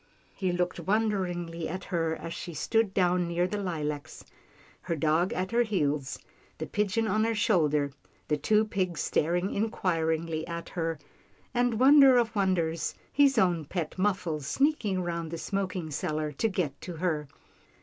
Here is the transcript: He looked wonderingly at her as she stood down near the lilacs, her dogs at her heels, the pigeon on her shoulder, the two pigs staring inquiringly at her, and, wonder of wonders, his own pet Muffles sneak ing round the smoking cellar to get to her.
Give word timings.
He 0.33 0.51
looked 0.51 0.79
wonderingly 0.79 1.69
at 1.69 1.83
her 1.83 2.15
as 2.15 2.33
she 2.33 2.55
stood 2.55 2.91
down 2.91 3.27
near 3.27 3.45
the 3.45 3.59
lilacs, 3.61 4.25
her 4.81 4.95
dogs 4.95 5.31
at 5.35 5.51
her 5.51 5.61
heels, 5.61 6.17
the 6.57 6.65
pigeon 6.65 7.07
on 7.07 7.23
her 7.23 7.35
shoulder, 7.35 7.91
the 8.27 8.35
two 8.35 8.65
pigs 8.65 8.99
staring 8.99 9.53
inquiringly 9.53 10.47
at 10.47 10.69
her, 10.69 10.97
and, 11.53 11.79
wonder 11.79 12.17
of 12.17 12.35
wonders, 12.35 12.95
his 13.13 13.37
own 13.37 13.63
pet 13.63 13.95
Muffles 13.99 14.47
sneak 14.47 14.83
ing 14.85 15.03
round 15.03 15.29
the 15.29 15.37
smoking 15.37 15.91
cellar 15.91 16.31
to 16.31 16.47
get 16.49 16.81
to 16.81 16.93
her. 16.95 17.27